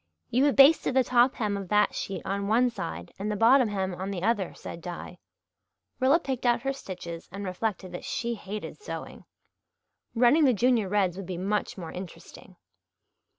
[0.31, 3.67] "You have basted the top hem of that sheet on one side and the bottom
[3.67, 5.19] hem on the other," said Di.
[5.99, 9.25] Rilla picked out her stitches and reflected that she hated sewing.
[10.15, 12.55] Running the Junior Reds would be much more interesting.